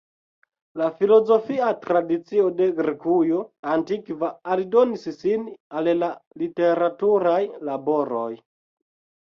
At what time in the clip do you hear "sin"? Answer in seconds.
5.21-5.47